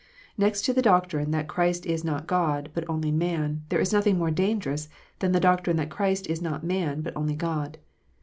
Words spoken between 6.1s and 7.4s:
is not man, but only